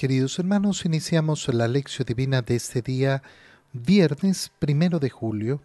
Queridos 0.00 0.38
hermanos, 0.38 0.86
iniciamos 0.86 1.46
la 1.48 1.68
lección 1.68 2.06
divina 2.06 2.40
de 2.40 2.56
este 2.56 2.80
día, 2.80 3.22
viernes 3.74 4.50
primero 4.58 4.98
de 4.98 5.10
julio, 5.10 5.60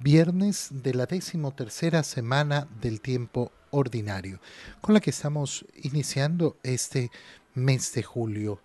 viernes 0.00 0.70
de 0.72 0.92
la 0.92 1.06
decimotercera 1.06 2.02
semana 2.02 2.66
del 2.80 3.00
tiempo 3.00 3.52
ordinario, 3.70 4.40
con 4.80 4.92
la 4.92 5.00
que 5.00 5.10
estamos 5.10 5.64
iniciando 5.84 6.56
este 6.64 7.12
mes 7.54 7.92
de 7.92 8.02
julio. 8.02 8.60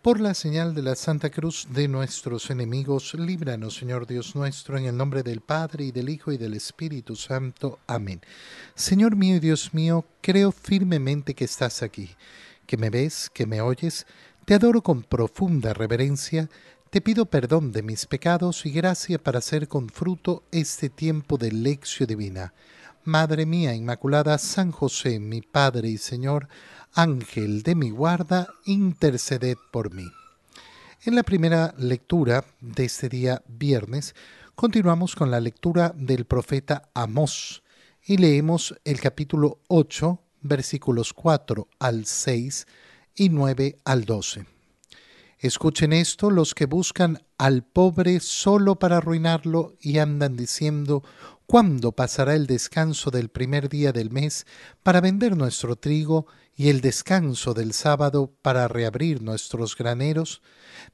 Por 0.00 0.18
la 0.18 0.32
señal 0.32 0.74
de 0.74 0.80
la 0.80 0.94
Santa 0.94 1.28
Cruz 1.28 1.68
de 1.70 1.86
nuestros 1.86 2.48
enemigos, 2.48 3.12
líbranos, 3.12 3.74
Señor 3.76 4.06
Dios 4.06 4.34
nuestro, 4.34 4.78
en 4.78 4.86
el 4.86 4.96
nombre 4.96 5.22
del 5.22 5.42
Padre, 5.42 5.84
y 5.84 5.92
del 5.92 6.08
Hijo, 6.08 6.32
y 6.32 6.38
del 6.38 6.54
Espíritu 6.54 7.16
Santo. 7.16 7.80
Amén. 7.86 8.22
Señor 8.74 9.14
mío 9.14 9.36
y 9.36 9.40
Dios 9.40 9.74
mío, 9.74 10.06
creo 10.22 10.52
firmemente 10.52 11.34
que 11.34 11.44
estás 11.44 11.82
aquí, 11.82 12.16
que 12.66 12.78
me 12.78 12.88
ves, 12.88 13.28
que 13.28 13.44
me 13.44 13.60
oyes. 13.60 14.06
Te 14.48 14.54
adoro 14.54 14.80
con 14.80 15.02
profunda 15.02 15.74
reverencia. 15.74 16.48
Te 16.88 17.02
pido 17.02 17.26
perdón 17.26 17.70
de 17.70 17.82
mis 17.82 18.06
pecados 18.06 18.64
y 18.64 18.70
gracia 18.70 19.18
para 19.22 19.40
hacer 19.40 19.68
con 19.68 19.90
fruto 19.90 20.42
este 20.50 20.88
tiempo 20.88 21.36
de 21.36 21.52
lección 21.52 22.06
divina. 22.06 22.54
Madre 23.04 23.44
mía 23.44 23.74
Inmaculada, 23.74 24.38
San 24.38 24.72
José, 24.72 25.20
mi 25.20 25.42
Padre 25.42 25.90
y 25.90 25.98
Señor, 25.98 26.48
Ángel 26.94 27.62
de 27.62 27.74
mi 27.74 27.90
guarda, 27.90 28.48
interceded 28.64 29.58
por 29.70 29.92
mí. 29.92 30.06
En 31.04 31.14
la 31.14 31.24
primera 31.24 31.74
lectura 31.76 32.42
de 32.62 32.86
este 32.86 33.10
día 33.10 33.42
viernes, 33.48 34.14
continuamos 34.54 35.14
con 35.14 35.30
la 35.30 35.40
lectura 35.40 35.92
del 35.94 36.24
profeta 36.24 36.88
Amós 36.94 37.62
y 38.02 38.16
leemos 38.16 38.74
el 38.86 38.98
capítulo 38.98 39.58
8, 39.68 40.18
versículos 40.40 41.12
4 41.12 41.68
al 41.78 42.06
6 42.06 42.66
y 43.18 43.28
9 43.28 43.78
al 43.84 44.04
12. 44.04 44.46
Escuchen 45.40 45.92
esto 45.92 46.30
los 46.30 46.54
que 46.54 46.66
buscan 46.66 47.22
al 47.36 47.62
pobre 47.62 48.20
solo 48.20 48.78
para 48.78 48.96
arruinarlo 48.96 49.76
y 49.80 49.98
andan 49.98 50.36
diciendo, 50.36 51.04
¿cuándo 51.46 51.92
pasará 51.92 52.34
el 52.34 52.46
descanso 52.46 53.10
del 53.10 53.28
primer 53.28 53.68
día 53.68 53.92
del 53.92 54.10
mes 54.10 54.46
para 54.82 55.00
vender 55.00 55.36
nuestro 55.36 55.76
trigo 55.76 56.26
y 56.56 56.70
el 56.70 56.80
descanso 56.80 57.54
del 57.54 57.72
sábado 57.72 58.32
para 58.42 58.66
reabrir 58.66 59.22
nuestros 59.22 59.76
graneros? 59.76 60.42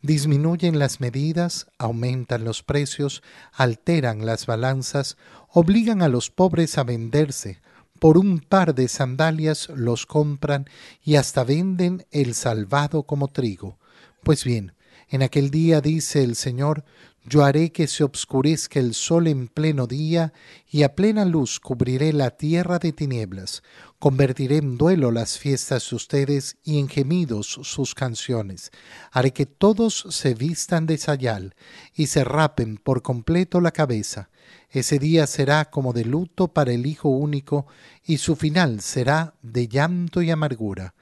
Disminuyen 0.02 0.78
las 0.78 1.00
medidas, 1.00 1.66
aumentan 1.78 2.44
los 2.44 2.62
precios, 2.62 3.22
alteran 3.52 4.26
las 4.26 4.44
balanzas, 4.44 5.16
obligan 5.48 6.02
a 6.02 6.08
los 6.08 6.30
pobres 6.30 6.76
a 6.76 6.84
venderse, 6.84 7.62
por 8.04 8.18
un 8.18 8.40
par 8.40 8.74
de 8.74 8.86
sandalias 8.88 9.70
los 9.74 10.04
compran 10.04 10.66
y 11.02 11.14
hasta 11.14 11.42
venden 11.42 12.04
el 12.10 12.34
salvado 12.34 13.04
como 13.04 13.28
trigo. 13.28 13.78
Pues 14.22 14.44
bien, 14.44 14.74
en 15.08 15.22
aquel 15.22 15.50
día 15.50 15.80
dice 15.80 16.22
el 16.22 16.36
Señor, 16.36 16.84
yo 17.26 17.42
haré 17.42 17.72
que 17.72 17.86
se 17.86 18.04
obscurezca 18.04 18.78
el 18.80 18.94
sol 18.94 19.26
en 19.28 19.48
pleno 19.48 19.86
día, 19.86 20.32
y 20.70 20.82
a 20.82 20.94
plena 20.94 21.24
luz 21.24 21.58
cubriré 21.58 22.12
la 22.12 22.30
tierra 22.32 22.78
de 22.78 22.92
tinieblas. 22.92 23.62
Convertiré 23.98 24.58
en 24.58 24.76
duelo 24.76 25.10
las 25.10 25.38
fiestas 25.38 25.88
de 25.88 25.96
ustedes 25.96 26.58
y 26.62 26.78
en 26.78 26.88
gemidos 26.88 27.46
sus 27.46 27.94
canciones. 27.94 28.70
Haré 29.10 29.32
que 29.32 29.46
todos 29.46 30.06
se 30.10 30.34
vistan 30.34 30.84
de 30.86 30.98
sayal 30.98 31.54
y 31.94 32.08
se 32.08 32.24
rapen 32.24 32.76
por 32.76 33.00
completo 33.00 33.60
la 33.60 33.70
cabeza. 33.70 34.28
Ese 34.70 34.98
día 34.98 35.26
será 35.26 35.70
como 35.70 35.94
de 35.94 36.04
luto 36.04 36.48
para 36.48 36.72
el 36.72 36.84
Hijo 36.84 37.08
único, 37.08 37.66
y 38.04 38.18
su 38.18 38.36
final 38.36 38.80
será 38.82 39.34
de 39.42 39.68
llanto 39.68 40.20
y 40.20 40.30
amargura 40.30 40.94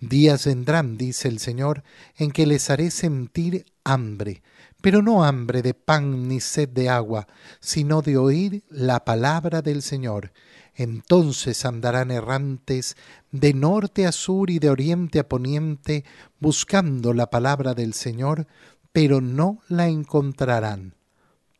Días 0.00 0.46
vendrán, 0.46 0.96
dice 0.96 1.28
el 1.28 1.38
Señor, 1.40 1.84
en 2.16 2.30
que 2.30 2.46
les 2.46 2.70
haré 2.70 2.90
sentir 2.90 3.66
hambre, 3.84 4.42
pero 4.80 5.02
no 5.02 5.24
hambre 5.24 5.62
de 5.62 5.74
pan 5.74 6.28
ni 6.28 6.40
sed 6.40 6.68
de 6.70 6.88
agua, 6.88 7.26
sino 7.60 8.02
de 8.02 8.16
oír 8.16 8.64
la 8.70 9.04
palabra 9.04 9.62
del 9.62 9.82
Señor. 9.82 10.32
Entonces 10.74 11.64
andarán 11.64 12.10
errantes 12.10 12.96
de 13.32 13.52
norte 13.52 14.06
a 14.06 14.12
sur 14.12 14.50
y 14.50 14.58
de 14.58 14.70
oriente 14.70 15.18
a 15.18 15.28
poniente, 15.28 16.04
buscando 16.38 17.12
la 17.12 17.28
palabra 17.28 17.74
del 17.74 17.92
Señor, 17.92 18.46
pero 18.92 19.20
no 19.20 19.62
la 19.68 19.88
encontrarán. 19.88 20.94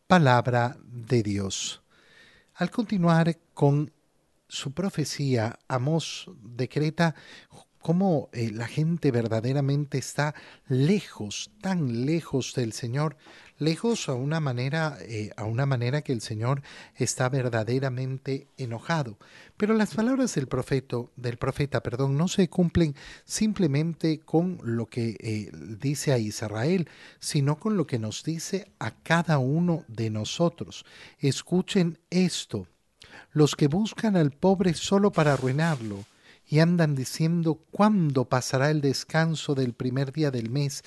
Palabra 0.06 0.76
de 0.82 1.22
Dios. 1.22 1.82
Al 2.54 2.70
continuar 2.70 3.38
con 3.54 3.92
su 4.48 4.72
profecía, 4.72 5.58
Amós 5.68 6.30
decreta 6.42 7.14
cómo 7.80 8.28
eh, 8.32 8.50
la 8.52 8.66
gente 8.66 9.10
verdaderamente 9.10 9.98
está 9.98 10.34
lejos, 10.68 11.50
tan 11.60 12.06
lejos 12.06 12.54
del 12.54 12.72
Señor, 12.72 13.16
lejos 13.58 14.08
a 14.08 14.14
una 14.14 14.40
manera, 14.40 14.96
eh, 15.02 15.30
a 15.36 15.44
una 15.44 15.66
manera 15.66 16.02
que 16.02 16.12
el 16.12 16.20
Señor 16.20 16.62
está 16.96 17.28
verdaderamente 17.28 18.48
enojado. 18.56 19.18
Pero 19.56 19.74
las 19.74 19.94
palabras 19.94 20.34
del 20.34 20.48
profeta, 20.48 20.96
del 21.16 21.36
profeta, 21.36 21.82
perdón, 21.82 22.16
no 22.16 22.28
se 22.28 22.48
cumplen 22.48 22.94
simplemente 23.24 24.20
con 24.20 24.58
lo 24.62 24.86
que 24.86 25.16
eh, 25.20 25.50
dice 25.78 26.12
a 26.12 26.18
Israel, 26.18 26.88
sino 27.18 27.58
con 27.58 27.76
lo 27.76 27.86
que 27.86 27.98
nos 27.98 28.24
dice 28.24 28.72
a 28.78 28.90
cada 29.02 29.38
uno 29.38 29.84
de 29.88 30.10
nosotros. 30.10 30.84
Escuchen 31.18 31.98
esto. 32.08 32.66
Los 33.32 33.54
que 33.54 33.68
buscan 33.68 34.16
al 34.16 34.30
pobre 34.30 34.74
solo 34.74 35.12
para 35.12 35.34
arruinarlo, 35.34 36.04
y 36.50 36.58
andan 36.58 36.96
diciendo 36.96 37.64
cuándo 37.70 38.28
pasará 38.28 38.72
el 38.72 38.80
descanso 38.80 39.54
del 39.54 39.72
primer 39.72 40.12
día 40.12 40.32
del 40.32 40.50
mes 40.50 40.82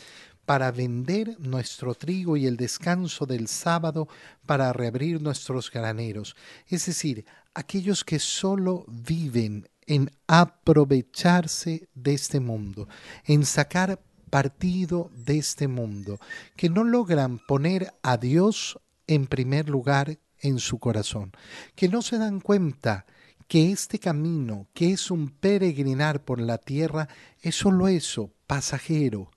para 0.45 0.71
vender 0.73 1.39
nuestro 1.39 1.95
trigo 1.95 2.35
y 2.35 2.47
el 2.47 2.57
descanso 2.57 3.25
del 3.25 3.47
sábado 3.47 4.09
para 4.45 4.73
reabrir 4.73 5.21
nuestros 5.21 5.71
graneros. 5.71 6.35
Es 6.67 6.85
decir, 6.85 7.25
aquellos 7.53 8.03
que 8.03 8.19
solo 8.19 8.83
viven 8.89 9.69
en 9.87 10.11
aprovecharse 10.27 11.87
de 11.95 12.13
este 12.13 12.41
mundo, 12.41 12.89
en 13.23 13.45
sacar 13.45 14.01
partido 14.29 15.11
de 15.15 15.37
este 15.37 15.69
mundo, 15.69 16.19
que 16.57 16.69
no 16.69 16.83
logran 16.83 17.39
poner 17.39 17.93
a 18.03 18.17
Dios 18.17 18.77
en 19.07 19.27
primer 19.27 19.69
lugar 19.69 20.19
en 20.41 20.59
su 20.59 20.79
corazón, 20.79 21.31
que 21.75 21.87
no 21.87 22.01
se 22.01 22.17
dan 22.17 22.41
cuenta 22.41 23.05
que 23.47 23.71
este 23.71 23.99
camino, 23.99 24.67
que 24.73 24.91
es 24.93 25.11
un 25.11 25.29
peregrinar 25.29 26.23
por 26.23 26.39
la 26.39 26.57
tierra, 26.57 27.07
es 27.41 27.55
solo 27.55 27.87
eso, 27.87 28.31
pasajero, 28.47 29.31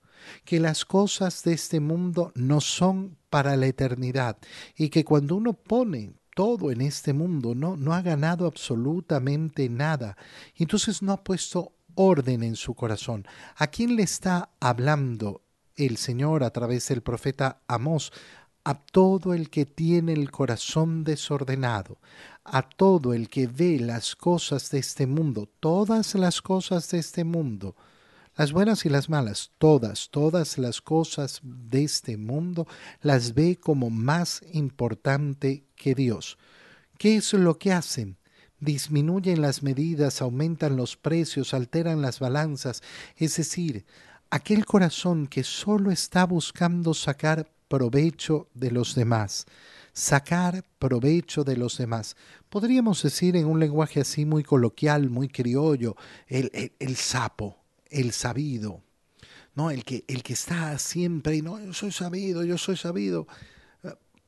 que 0.45 0.59
las 0.59 0.85
cosas 0.85 1.43
de 1.43 1.53
este 1.53 1.79
mundo 1.79 2.31
no 2.35 2.61
son 2.61 3.17
para 3.29 3.55
la 3.55 3.67
eternidad 3.67 4.37
y 4.75 4.89
que 4.89 5.03
cuando 5.03 5.35
uno 5.35 5.53
pone 5.53 6.13
todo 6.35 6.71
en 6.71 6.81
este 6.81 7.13
mundo, 7.13 7.55
no, 7.55 7.75
no 7.75 7.93
ha 7.93 8.01
ganado 8.01 8.45
absolutamente 8.45 9.69
nada, 9.69 10.17
entonces 10.55 11.01
no 11.01 11.11
ha 11.11 11.23
puesto 11.23 11.73
orden 11.95 12.43
en 12.43 12.55
su 12.55 12.75
corazón. 12.75 13.25
¿A 13.55 13.67
quién 13.67 13.95
le 13.95 14.03
está 14.03 14.51
hablando 14.59 15.41
el 15.75 15.97
Señor 15.97 16.43
a 16.43 16.51
través 16.51 16.87
del 16.89 17.01
profeta 17.01 17.61
Amós? 17.67 18.11
A 18.67 18.73
todo 18.73 19.33
el 19.33 19.49
que 19.49 19.65
tiene 19.65 20.11
el 20.11 20.29
corazón 20.29 21.05
desordenado, 21.05 21.99
a 22.43 22.63
todo 22.63 23.13
el 23.13 23.29
que 23.29 23.47
ve 23.47 23.79
las 23.79 24.13
cosas 24.13 24.69
de 24.71 24.79
este 24.79 25.07
mundo, 25.07 25.47
todas 25.61 26.15
las 26.15 26.41
cosas 26.41 26.89
de 26.89 26.99
este 26.99 27.23
mundo, 27.23 27.77
las 28.35 28.51
buenas 28.51 28.85
y 28.85 28.89
las 28.89 29.07
malas, 29.07 29.51
todas, 29.57 30.09
todas 30.09 30.57
las 30.57 30.81
cosas 30.81 31.39
de 31.43 31.85
este 31.85 32.17
mundo, 32.17 32.67
las 33.01 33.33
ve 33.35 33.57
como 33.57 33.89
más 33.89 34.41
importante 34.51 35.63
que 35.77 35.95
Dios. 35.95 36.37
¿Qué 36.97 37.15
es 37.15 37.31
lo 37.31 37.57
que 37.57 37.71
hacen? 37.71 38.17
Disminuyen 38.59 39.41
las 39.41 39.63
medidas, 39.63 40.21
aumentan 40.21 40.75
los 40.75 40.97
precios, 40.97 41.53
alteran 41.53 42.01
las 42.01 42.19
balanzas, 42.19 42.83
es 43.15 43.37
decir, 43.37 43.85
aquel 44.29 44.65
corazón 44.65 45.27
que 45.27 45.45
solo 45.45 45.89
está 45.89 46.25
buscando 46.25 46.93
sacar 46.93 47.47
provecho 47.67 48.47
de 48.53 48.71
los 48.71 48.95
demás, 48.95 49.45
sacar 49.93 50.63
provecho 50.79 51.43
de 51.43 51.57
los 51.57 51.77
demás. 51.77 52.15
Podríamos 52.49 53.01
decir 53.03 53.35
en 53.35 53.45
un 53.45 53.59
lenguaje 53.59 54.01
así 54.01 54.25
muy 54.25 54.43
coloquial, 54.43 55.09
muy 55.09 55.27
criollo, 55.27 55.95
el, 56.27 56.71
el, 56.79 56.95
sapo, 56.95 57.57
el 57.89 58.11
sabido, 58.11 58.81
¿no? 59.55 59.71
El 59.71 59.83
que, 59.83 60.05
el 60.07 60.23
que 60.23 60.33
está 60.33 60.77
siempre, 60.77 61.41
no, 61.41 61.59
yo 61.59 61.73
soy 61.73 61.91
sabido, 61.91 62.43
yo 62.43 62.57
soy 62.57 62.77
sabido, 62.77 63.27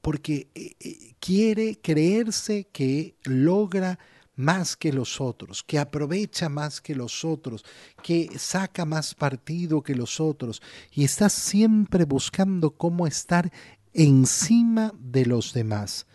porque 0.02 0.48
eh, 0.56 0.76
eh, 0.80 1.14
quiere 1.20 1.80
creerse 1.82 2.68
que 2.72 3.16
logra 3.24 4.00
más 4.40 4.78
que 4.78 4.94
los 4.94 5.20
otros, 5.20 5.64
que 5.64 5.80
aprovecha 5.80 6.48
más 6.48 6.80
que 6.80 6.96
los 6.96 7.26
otros, 7.26 7.66
que 8.02 8.30
saca 8.40 8.86
más 8.86 9.14
partido 9.14 9.84
que 9.84 9.94
los 9.94 10.22
otros 10.22 10.62
y 10.94 11.04
está 11.04 11.28
siempre 11.28 12.06
buscando 12.06 12.72
cómo 12.72 13.06
estar 13.06 13.52
encima 13.94 14.94
de 14.98 15.26
los 15.26 15.52
demás. 15.52 16.08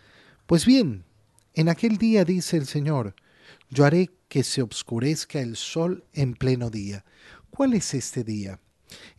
Pues 0.47 0.65
bien, 0.65 1.05
en 1.53 1.69
aquel 1.69 1.97
día 1.97 2.25
dice 2.25 2.57
el 2.57 2.65
Señor, 2.65 3.13
yo 3.69 3.85
haré 3.85 4.09
que 4.27 4.43
se 4.43 4.63
obscurezca 4.63 5.39
el 5.39 5.55
sol 5.55 6.03
en 6.11 6.33
pleno 6.33 6.71
día. 6.71 7.05
¿Cuál 7.51 7.75
es 7.75 7.93
este 7.93 8.23
día? 8.23 8.59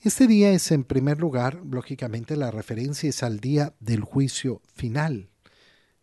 Este 0.00 0.26
día 0.26 0.50
es 0.50 0.72
en 0.72 0.82
primer 0.82 1.20
lugar, 1.20 1.62
lógicamente 1.64 2.34
la 2.34 2.50
referencia 2.50 3.08
es 3.08 3.22
al 3.22 3.38
día 3.38 3.72
del 3.78 4.00
juicio 4.00 4.62
final, 4.74 5.30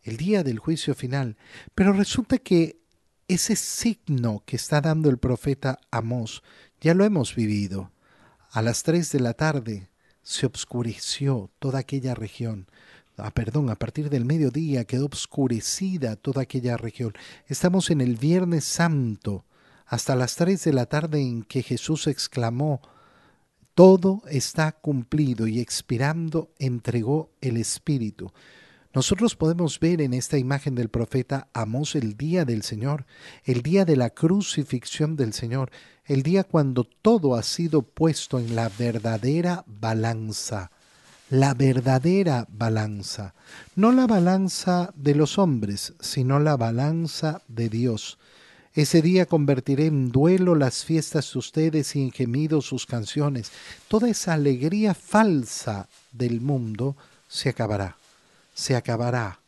el 0.04 0.16
día 0.16 0.42
del 0.44 0.60
juicio 0.60 0.96
final, 0.96 1.36
pero 1.76 1.92
resulta 1.92 2.38
que 2.38 2.83
ese 3.28 3.56
signo 3.56 4.44
que 4.46 4.56
está 4.56 4.82
dando 4.82 5.10
el 5.10 5.18
profeta 5.18 5.80
Amós 5.92 6.44
ya 6.82 6.94
lo 6.94 7.06
hemos 7.06 7.36
vivido. 7.36 7.92
A 8.52 8.62
las 8.62 8.84
tres 8.84 9.12
de 9.12 9.20
la 9.20 9.34
tarde 9.34 9.90
se 10.22 10.46
obscureció 10.46 11.50
toda 11.60 11.80
aquella 11.80 12.16
región. 12.16 12.68
Ah, 13.18 13.32
perdón, 13.32 13.70
a 13.70 13.76
partir 13.76 14.10
del 14.10 14.26
mediodía 14.26 14.86
quedó 14.86 15.06
obscurecida 15.06 16.16
toda 16.16 16.42
aquella 16.42 16.78
región. 16.78 17.14
Estamos 17.48 17.92
en 17.92 18.02
el 18.02 18.18
Viernes 18.18 18.66
Santo, 18.66 19.46
hasta 19.86 20.16
las 20.16 20.36
tres 20.36 20.64
de 20.64 20.74
la 20.74 20.88
tarde 20.88 21.22
en 21.22 21.44
que 21.44 21.62
Jesús 21.62 22.08
exclamó, 22.08 22.82
todo 23.76 24.22
está 24.28 24.72
cumplido 24.72 25.48
y 25.48 25.60
expirando 25.60 26.52
entregó 26.60 27.32
el 27.42 27.58
Espíritu. 27.58 28.32
Nosotros 28.94 29.36
podemos 29.36 29.80
ver 29.80 30.02
en 30.02 30.14
esta 30.14 30.38
imagen 30.38 30.76
del 30.76 30.88
profeta 30.88 31.48
Amós 31.52 31.96
el 31.96 32.16
día 32.16 32.46
del 32.46 32.62
Señor, 32.62 33.08
el 33.44 33.64
día 33.64 33.86
de 33.86 33.96
la 33.96 34.12
crucifixión 34.12 35.16
del 35.16 35.34
Señor, 35.34 35.72
el 36.06 36.22
día 36.22 36.44
cuando 36.44 36.84
todo 36.84 37.34
ha 37.34 37.42
sido 37.42 37.82
puesto 37.82 38.38
en 38.38 38.56
la 38.56 38.70
verdadera 38.78 39.64
balanza, 39.66 40.70
la 41.32 41.56
verdadera 41.56 42.46
balanza, 42.52 43.34
no 43.76 43.92
la 43.92 44.06
balanza 44.06 44.94
de 44.96 45.16
los 45.16 45.40
hombres, 45.40 45.94
sino 46.00 46.40
la 46.40 46.56
balanza 46.56 47.42
de 47.48 47.70
Dios. 47.70 48.20
Ese 48.76 49.02
día 49.02 49.26
convertiré 49.26 49.88
en 49.88 50.12
duelo 50.12 50.54
las 50.54 50.86
fiestas 50.86 51.34
de 51.34 51.40
ustedes 51.40 51.96
y 51.96 52.04
en 52.04 52.12
gemidos 52.12 52.68
sus 52.68 52.86
canciones. 52.86 53.52
Toda 53.88 54.08
esa 54.08 54.34
alegría 54.34 54.94
falsa 54.94 55.90
del 56.12 56.42
mundo 56.42 56.96
se 57.28 57.50
acabará 57.50 57.98
se 58.54 58.76
acabará. 58.76 59.44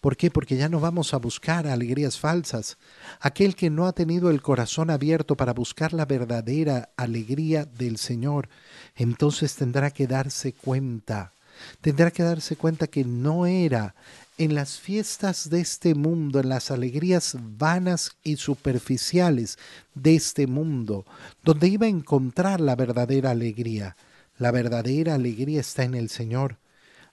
¿Por 0.00 0.16
qué? 0.16 0.30
Porque 0.30 0.56
ya 0.56 0.70
no 0.70 0.80
vamos 0.80 1.12
a 1.12 1.18
buscar 1.18 1.66
alegrías 1.66 2.18
falsas. 2.18 2.78
Aquel 3.20 3.54
que 3.54 3.68
no 3.68 3.86
ha 3.86 3.92
tenido 3.92 4.30
el 4.30 4.40
corazón 4.40 4.88
abierto 4.88 5.36
para 5.36 5.52
buscar 5.52 5.92
la 5.92 6.06
verdadera 6.06 6.90
alegría 6.96 7.66
del 7.66 7.98
Señor, 7.98 8.48
entonces 8.96 9.54
tendrá 9.56 9.90
que 9.90 10.06
darse 10.06 10.54
cuenta, 10.54 11.34
tendrá 11.82 12.10
que 12.10 12.22
darse 12.22 12.56
cuenta 12.56 12.86
que 12.86 13.04
no 13.04 13.44
era 13.44 13.94
en 14.38 14.54
las 14.54 14.78
fiestas 14.78 15.50
de 15.50 15.60
este 15.60 15.94
mundo, 15.94 16.40
en 16.40 16.48
las 16.48 16.70
alegrías 16.70 17.36
vanas 17.38 18.12
y 18.22 18.36
superficiales 18.36 19.58
de 19.94 20.14
este 20.14 20.46
mundo, 20.46 21.04
donde 21.44 21.68
iba 21.68 21.84
a 21.84 21.90
encontrar 21.90 22.62
la 22.62 22.74
verdadera 22.74 23.32
alegría. 23.32 23.96
La 24.38 24.50
verdadera 24.50 25.14
alegría 25.14 25.60
está 25.60 25.82
en 25.82 25.94
el 25.94 26.08
Señor 26.08 26.56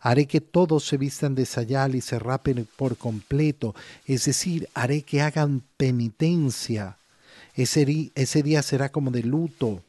haré 0.08 0.26
que 0.26 0.40
todos 0.40 0.86
se 0.86 0.96
vistan 0.96 1.36
de 1.36 1.46
sayal 1.46 1.94
y 1.94 2.00
se 2.00 2.18
rapen 2.18 2.66
por 2.78 2.96
completo, 2.96 3.76
es 4.06 4.24
decir, 4.24 4.70
haré 4.74 5.02
que 5.02 5.22
hagan 5.22 5.64
penitencia. 5.76 6.98
Ese, 7.54 7.84
día 7.86 8.64
será 8.64 8.90
como 8.90 9.12
de 9.12 9.24
luto 9.24 9.84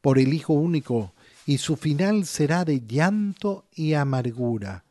por 0.00 0.18
el 0.18 0.34
Hijo 0.34 0.54
único, 0.54 1.12
y 1.46 1.58
su 1.58 1.76
final 1.76 2.26
será 2.26 2.64
de 2.64 2.80
llanto 2.84 3.64
y 3.72 3.94
amargura. 3.94 4.82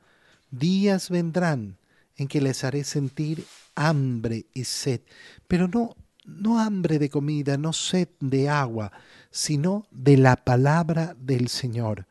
Días 0.52 1.10
vendrán 1.10 1.75
en 2.16 2.30
que 2.30 2.40
les 2.40 2.64
haré 2.64 2.86
sentir 2.86 3.44
hambre 3.75 4.46
y 4.54 4.64
sed, 4.64 5.02
pero 5.50 5.68
no, 5.68 5.98
no 6.24 6.62
hambre 6.62 6.98
de 6.98 7.10
comida, 7.10 7.58
no 7.58 7.74
sed 7.74 8.08
de 8.22 8.48
agua, 8.48 8.94
sino 9.31 9.86
de 9.92 10.16
la 10.16 10.38
palabra 10.38 11.14
del 11.20 11.50
Señor. 11.50 12.06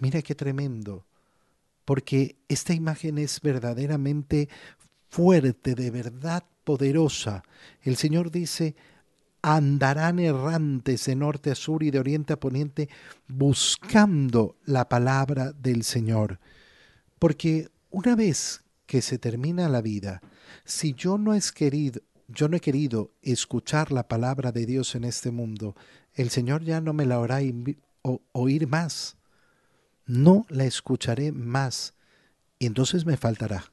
Mira 0.00 0.22
qué 0.22 0.34
tremendo 0.34 1.04
porque 1.84 2.36
esta 2.48 2.74
imagen 2.74 3.18
es 3.18 3.40
verdaderamente 3.40 4.48
fuerte, 5.08 5.74
de 5.74 5.90
verdad 5.90 6.44
poderosa. 6.64 7.42
El 7.82 7.96
Señor 7.96 8.30
dice, 8.30 8.74
andarán 9.42 10.18
errantes 10.18 11.04
de 11.04 11.14
norte 11.14 11.50
a 11.50 11.54
sur 11.54 11.82
y 11.82 11.90
de 11.90 11.98
oriente 11.98 12.32
a 12.32 12.40
poniente 12.40 12.88
buscando 13.28 14.56
la 14.64 14.88
palabra 14.88 15.52
del 15.52 15.84
Señor. 15.84 16.40
Porque 17.18 17.68
una 17.90 18.16
vez 18.16 18.64
que 18.86 19.02
se 19.02 19.18
termina 19.18 19.68
la 19.68 19.82
vida, 19.82 20.22
si 20.64 20.94
yo 20.94 21.18
no, 21.18 21.34
es 21.34 21.52
querido, 21.52 22.00
yo 22.28 22.48
no 22.48 22.56
he 22.56 22.60
querido 22.60 23.12
escuchar 23.22 23.92
la 23.92 24.08
palabra 24.08 24.50
de 24.50 24.64
Dios 24.64 24.94
en 24.94 25.04
este 25.04 25.30
mundo, 25.30 25.76
el 26.14 26.30
Señor 26.30 26.64
ya 26.64 26.80
no 26.80 26.94
me 26.94 27.04
la 27.04 27.22
hará 27.22 27.40
oír 28.32 28.66
más 28.66 29.16
no 30.06 30.46
la 30.48 30.64
escucharé 30.64 31.32
más, 31.32 31.94
y 32.58 32.66
entonces 32.66 33.06
me 33.06 33.16
faltará. 33.16 33.72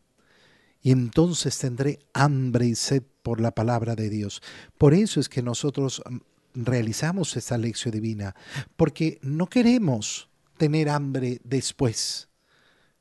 Y 0.81 0.91
entonces 0.91 1.57
tendré 1.59 1.99
hambre 2.13 2.65
y 2.65 2.75
sed 2.75 3.03
por 3.21 3.39
la 3.39 3.51
palabra 3.51 3.95
de 3.95 4.09
Dios. 4.09 4.41
Por 4.77 4.93
eso 4.93 5.19
es 5.19 5.29
que 5.29 5.43
nosotros 5.43 6.01
mm, 6.09 6.17
realizamos 6.55 7.37
esta 7.37 7.57
lección 7.57 7.93
divina, 7.93 8.35
porque 8.75 9.19
no 9.21 9.47
queremos 9.47 10.29
tener 10.57 10.89
hambre 10.89 11.39
después. 11.43 12.29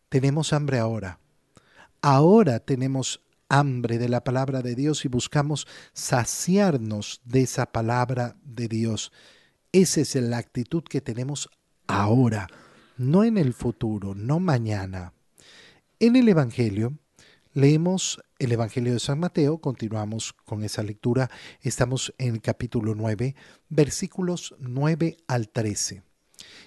Tenemos 0.09 0.53
hambre 0.53 0.79
ahora. 0.79 1.19
Ahora 2.03 2.61
tenemos 2.61 3.21
hambre 3.49 3.99
de 3.99 4.09
la 4.09 4.23
palabra 4.23 4.63
de 4.63 4.75
Dios 4.75 5.05
y 5.05 5.09
buscamos 5.09 5.67
saciarnos 5.93 7.21
de 7.25 7.43
esa 7.43 7.67
palabra 7.67 8.37
de 8.45 8.69
Dios. 8.69 9.13
Esa 9.73 10.01
es 10.01 10.15
la 10.15 10.39
actitud 10.39 10.83
que 10.85 11.01
tenemos 11.01 11.51
ahora 11.87 12.49
no 13.01 13.25
en 13.25 13.39
el 13.39 13.55
futuro, 13.55 14.15
no 14.15 14.41
mañana. 14.41 15.15
En 16.01 16.17
el 16.17 16.29
Evangelio, 16.29 16.99
leemos 17.55 18.21
el 18.39 18.53
Evangelio 18.53 18.93
de 18.93 19.01
San 19.01 19.19
Mateo, 19.19 19.57
continuamos 19.57 20.35
con 20.45 20.63
esa 20.65 20.83
lectura, 20.83 21.31
estamos 21.63 22.13
en 22.19 22.35
el 22.35 22.43
capítulo 22.43 22.95
9, 22.95 23.35
versículos 23.71 24.55
9 24.59 25.17
al 25.29 25.49
13. 25.49 26.03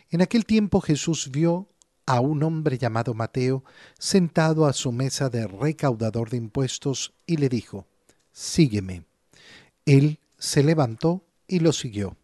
En 0.09 0.23
aquel 0.23 0.47
tiempo 0.47 0.81
Jesús 0.81 1.29
vio 1.31 1.69
a 2.07 2.19
un 2.19 2.41
hombre 2.41 2.79
llamado 2.79 3.13
Mateo 3.13 3.63
sentado 3.99 4.65
a 4.65 4.73
su 4.73 4.91
mesa 4.91 5.29
de 5.29 5.45
recaudador 5.45 6.31
de 6.31 6.37
impuestos 6.37 7.13
y 7.27 7.37
le 7.37 7.47
dijo, 7.47 7.85
Sígueme. 8.31 9.05
Él 9.85 10.17
se 10.39 10.63
levantó 10.63 11.27
y 11.47 11.59
lo 11.59 11.73
siguió. 11.73 12.17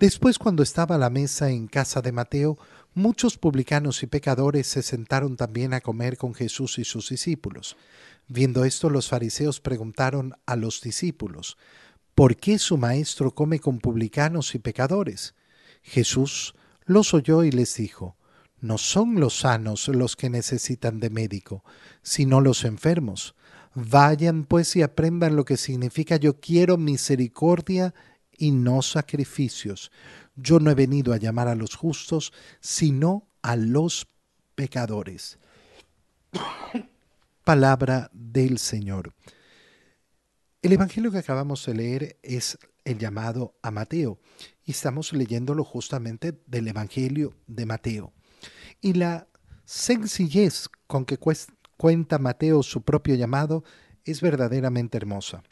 Después, 0.00 0.38
cuando 0.38 0.62
estaba 0.62 0.96
a 0.96 0.98
la 0.98 1.10
mesa 1.10 1.50
en 1.50 1.68
casa 1.68 2.02
de 2.02 2.10
Mateo, 2.10 2.58
Muchos 2.96 3.38
publicanos 3.38 4.04
y 4.04 4.06
pecadores 4.06 4.68
se 4.68 4.80
sentaron 4.80 5.36
también 5.36 5.74
a 5.74 5.80
comer 5.80 6.16
con 6.16 6.32
Jesús 6.32 6.78
y 6.78 6.84
sus 6.84 7.08
discípulos. 7.08 7.76
Viendo 8.28 8.64
esto, 8.64 8.88
los 8.88 9.08
fariseos 9.08 9.60
preguntaron 9.60 10.34
a 10.46 10.54
los 10.54 10.80
discípulos, 10.80 11.58
¿por 12.14 12.36
qué 12.36 12.56
su 12.60 12.78
maestro 12.78 13.34
come 13.34 13.58
con 13.58 13.80
publicanos 13.80 14.54
y 14.54 14.60
pecadores? 14.60 15.34
Jesús 15.82 16.54
los 16.84 17.14
oyó 17.14 17.42
y 17.42 17.50
les 17.50 17.74
dijo, 17.74 18.16
no 18.60 18.78
son 18.78 19.18
los 19.18 19.40
sanos 19.40 19.88
los 19.88 20.14
que 20.14 20.30
necesitan 20.30 21.00
de 21.00 21.10
médico, 21.10 21.64
sino 22.02 22.40
los 22.40 22.64
enfermos. 22.64 23.34
Vayan 23.74 24.44
pues 24.44 24.76
y 24.76 24.82
aprendan 24.82 25.34
lo 25.34 25.44
que 25.44 25.56
significa 25.56 26.14
yo 26.14 26.38
quiero 26.38 26.76
misericordia 26.76 27.92
y 28.38 28.50
no 28.50 28.82
sacrificios 28.82 29.90
yo 30.36 30.58
no 30.58 30.70
he 30.70 30.74
venido 30.74 31.12
a 31.12 31.18
llamar 31.18 31.48
a 31.48 31.54
los 31.54 31.74
justos, 31.74 32.32
sino 32.60 33.28
a 33.42 33.56
los 33.56 34.08
pecadores. 34.54 35.38
Palabra 37.44 38.10
del 38.12 38.58
Señor. 38.58 39.14
El 40.62 40.72
Evangelio 40.72 41.12
que 41.12 41.18
acabamos 41.18 41.66
de 41.66 41.74
leer 41.74 42.18
es 42.22 42.58
el 42.84 42.98
llamado 42.98 43.54
a 43.62 43.70
Mateo 43.70 44.18
y 44.64 44.70
estamos 44.70 45.12
leyéndolo 45.12 45.62
justamente 45.62 46.40
del 46.46 46.68
Evangelio 46.68 47.34
de 47.46 47.66
Mateo. 47.66 48.12
Y 48.80 48.94
la 48.94 49.28
sencillez 49.64 50.68
con 50.86 51.04
que 51.04 51.18
cuenta 51.76 52.18
Mateo 52.18 52.62
su 52.62 52.82
propio 52.82 53.14
llamado 53.14 53.62
es 54.04 54.20
verdaderamente 54.20 54.96
hermosa. 54.96 55.42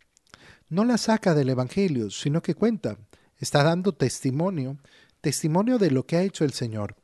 No 0.73 0.87
la 0.87 0.97
saca 0.97 1.35
del 1.35 1.50
Evangelio, 1.50 2.09
sino 2.09 2.41
que 2.41 2.55
cuenta 2.55 2.97
está 3.37 3.62
dando 3.62 3.93
testimonio, 3.93 4.79
testimonio 5.21 5.76
de 5.76 5.91
lo 5.91 6.07
que 6.07 6.17
ha 6.17 6.23
hecho 6.23 6.47
el 6.47 6.55
Señor. 6.55 6.97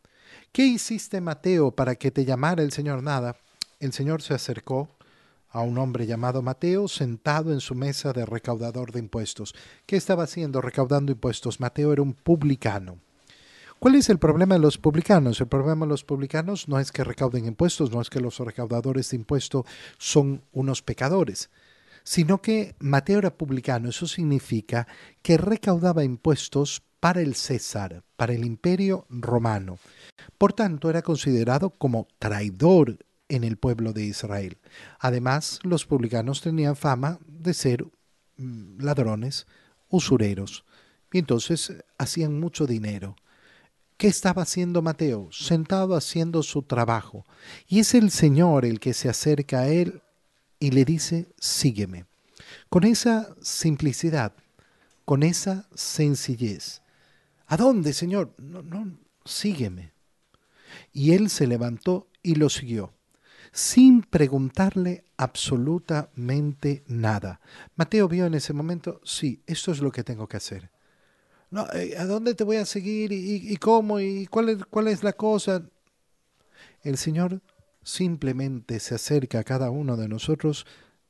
¿Qué 0.53 0.65
hiciste, 0.65 1.21
Mateo, 1.21 1.73
para 1.73 1.95
que 1.97 2.11
te 2.11 2.25
llamara 2.25 2.63
el 2.63 2.73
Señor? 2.73 3.03
Nada. 3.03 3.37
El 3.79 3.93
Señor 3.93 4.23
se 4.23 4.33
acercó 4.33 4.89
a 5.51 5.61
un 5.61 5.77
hombre 5.77 6.07
llamado 6.07 6.41
Mateo 6.41 6.89
sentado 6.89 7.53
en 7.53 7.61
su 7.61 7.75
mesa 7.75 8.15
de 8.15 8.25
recaudador 8.25 8.91
de 8.91 9.01
impuestos. 9.01 9.55
¿Qué 9.85 9.97
estaba 9.97 10.23
haciendo 10.23 10.63
recaudando 10.63 11.13
impuestos? 11.13 11.61
Mateo 11.61 11.93
era 11.93 12.01
un 12.01 12.15
publicano. 12.15 12.97
¿Cuál 13.79 13.97
es 13.97 14.09
el 14.09 14.19
problema 14.19 14.55
de 14.55 14.63
los 14.63 14.79
publicanos? 14.79 15.43
El 15.43 15.49
problema 15.49 15.85
de 15.85 15.91
los 15.91 16.05
publicanos 16.05 16.69
no 16.69 16.81
es 16.81 16.91
que 16.91 17.05
recauden 17.05 17.45
impuestos, 17.45 17.91
no 17.91 18.01
es 18.01 18.09
que 18.09 18.21
los 18.21 18.39
recaudadores 18.39 19.11
de 19.11 19.17
impuestos 19.19 19.67
son 19.99 20.41
unos 20.53 20.81
pecadores 20.81 21.51
sino 22.09 22.41
que 22.41 22.75
Mateo 22.79 23.19
era 23.19 23.37
publicano. 23.37 23.91
Eso 23.91 24.07
significa 24.07 24.89
que 25.21 25.37
recaudaba 25.37 26.05
impuestos 26.05 26.83
para 27.01 27.21
el 27.21 27.35
César, 27.35 28.03
para 28.17 28.33
el 28.33 28.47
imperio 28.47 29.05
romano. 29.11 29.79
Por 30.39 30.55
tanto, 30.55 30.89
era 30.89 31.03
considerado 31.03 31.69
como 31.69 32.09
traidor 32.19 32.97
en 33.29 33.45
el 33.45 33.59
pueblo 33.59 33.93
de 33.93 34.05
Israel. 34.05 34.57
Además, 34.99 35.61
los 35.65 35.85
publicanos 35.85 36.41
tenían 36.41 36.77
fama 36.77 37.19
de 37.27 37.53
ser 37.53 37.85
mm, 38.39 38.81
ladrones, 38.81 39.47
usureros, 39.91 40.65
y 41.13 41.19
entonces 41.19 41.75
hacían 41.99 42.41
mucho 42.41 42.67
dinero. 42.67 43.17
¿Qué 43.99 44.07
estaba 44.07 44.43
haciendo 44.43 44.81
Mateo? 44.81 45.29
Sentado 45.31 45.95
haciendo 45.95 46.43
su 46.43 46.63
trabajo. 46.63 47.27
Y 47.67 47.81
es 47.81 47.95
el 47.95 48.11
Señor 48.11 48.65
el 48.65 48.81
que 48.81 48.95
se 48.95 49.11
acerca 49.11 49.61
a 49.61 49.69
él 49.69 50.01
y 50.61 50.71
le 50.71 50.85
dice, 50.85 51.29
sígueme. 51.39 52.07
Con 52.69 52.85
esa 52.85 53.35
simplicidad, 53.41 54.33
con 55.05 55.23
esa 55.23 55.69
sencillez. 55.75 56.83
¿A 57.47 57.57
dónde, 57.57 57.93
Señor? 57.93 58.35
No, 58.39 58.63
no, 58.63 58.99
sígueme. 59.25 59.93
Y 60.93 61.13
él 61.13 61.31
se 61.31 61.47
levantó 61.47 62.09
y 62.23 62.35
lo 62.35 62.51
siguió, 62.51 62.93
sin 63.53 64.03
preguntarle 64.03 65.05
absolutamente 65.17 66.85
nada. 66.87 67.41
Mateo 67.77 68.09
vio 68.09 68.27
en 68.27 68.35
ese 68.35 68.53
momento, 68.53 69.01
sí, 69.05 69.43
esto 69.47 69.73
es 69.73 69.81
lo 69.81 69.91
que 69.91 70.05
tengo 70.05 70.29
que 70.29 70.37
hacer. 70.37 70.71
No, 71.51 71.67
eh, 71.73 71.97
¿A 71.97 72.05
dónde 72.05 72.35
te 72.35 72.45
voy 72.45 72.57
a 72.57 72.67
seguir? 72.67 73.13
¿Y, 73.13 73.57
cómo? 73.57 74.01
¿Y 74.01 74.27
cuál 74.27 74.51
es, 74.51 74.65
cuál 74.67 74.89
es 74.89 75.03
la 75.03 75.15
cosa? 75.15 75.63
El 76.83 76.99
Señor 76.99 77.41
simplemente 77.83 78.81
se 78.81 78.95
acerca 78.95 79.41
a 79.41 79.45
cada 79.45 79.71
uno 79.71 79.97
de 79.97 80.09
nosotros 80.09 80.67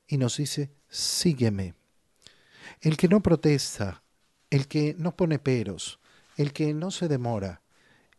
y 0.06 0.18
nos 0.18 0.36
dice, 0.36 0.70
sígueme. 0.88 1.74
El 2.80 2.96
que 2.96 3.08
no 3.08 3.22
protesta, 3.22 4.02
el 4.50 4.68
que 4.68 4.94
no 4.98 5.16
pone 5.16 5.38
peros, 5.38 5.98
el 6.36 6.52
que 6.52 6.72
no 6.72 6.90
se 6.90 7.08
demora, 7.08 7.62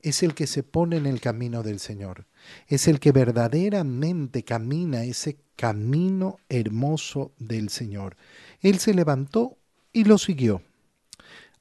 es 0.01 0.23
el 0.23 0.33
que 0.33 0.47
se 0.47 0.63
pone 0.63 0.97
en 0.97 1.05
el 1.05 1.19
camino 1.19 1.63
del 1.63 1.79
Señor. 1.79 2.25
Es 2.67 2.87
el 2.87 2.99
que 2.99 3.11
verdaderamente 3.11 4.43
camina 4.43 5.03
ese 5.03 5.39
camino 5.55 6.37
hermoso 6.47 7.33
del 7.37 7.69
Señor. 7.69 8.15
Él 8.61 8.79
se 8.79 8.93
levantó 8.93 9.57
y 9.91 10.05
lo 10.05 10.17
siguió. 10.17 10.61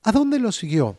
¿A 0.03 0.13
dónde 0.13 0.39
lo 0.39 0.53
siguió? 0.53 0.99